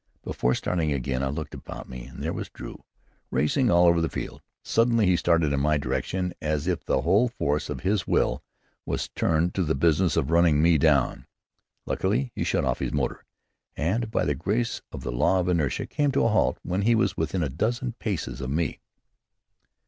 Before 0.23 0.55
starting 0.55 0.91
again 0.91 1.21
I 1.21 1.27
looked 1.27 1.53
about 1.53 1.87
me, 1.87 2.05
and 2.07 2.23
there 2.23 2.33
was 2.33 2.49
Drew 2.49 2.83
racing 3.29 3.69
all 3.69 3.85
over 3.85 4.01
the 4.01 4.09
field. 4.09 4.41
Suddenly 4.63 5.05
he 5.05 5.15
started 5.15 5.53
in 5.53 5.59
my 5.59 5.77
direction 5.77 6.33
as 6.41 6.65
if 6.65 6.83
the 6.83 7.01
whole 7.01 7.27
force 7.27 7.69
of 7.69 7.81
his 7.81 8.07
will 8.07 8.41
was 8.83 9.09
turned 9.09 9.53
to 9.53 9.63
the 9.63 9.75
business 9.75 10.17
of 10.17 10.31
running 10.31 10.59
me 10.59 10.79
down. 10.79 11.27
Luckily 11.85 12.31
he 12.33 12.43
shut 12.43 12.65
off 12.65 12.79
his 12.79 12.91
motor, 12.93 13.23
and 13.77 14.09
by 14.09 14.25
the 14.25 14.33
grace 14.33 14.81
of 14.91 15.03
the 15.03 15.11
law 15.11 15.39
of 15.39 15.47
inertia 15.47 15.85
came 15.85 16.11
to 16.13 16.23
a 16.25 16.29
halt 16.29 16.57
when 16.63 16.81
he 16.81 16.95
was 16.95 17.15
within 17.15 17.43
a 17.43 17.47
dozen 17.49 17.93
paces 17.99 18.41
of 18.41 18.49
me. 18.49 18.79